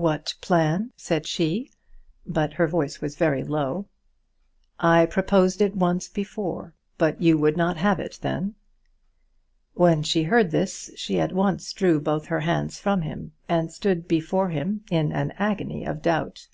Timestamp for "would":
7.36-7.58